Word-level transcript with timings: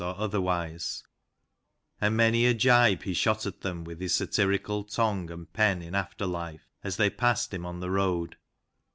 243 0.01 0.19
or 0.19 0.25
Otherwise, 0.25 1.03
and 2.01 2.17
many 2.17 2.47
a 2.47 2.55
gibe 2.55 3.03
he 3.03 3.13
shot 3.13 3.45
at 3.45 3.61
them 3.61 3.83
with 3.83 3.99
his 4.01 4.15
satirical 4.15 4.83
tongue 4.83 5.29
and 5.29 5.53
pen 5.53 5.83
in 5.83 5.93
after 5.93 6.25
hfe, 6.25 6.61
as 6.83 6.97
they 6.97 7.07
passed 7.07 7.53
him 7.53 7.67
on 7.67 7.81
the 7.81 7.91
road. 7.91 8.35